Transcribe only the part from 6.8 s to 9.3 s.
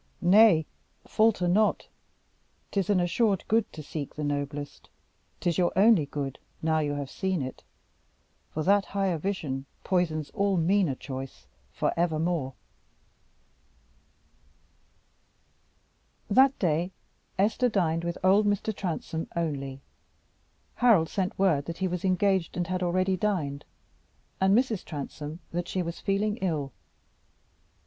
have seen it; for that higher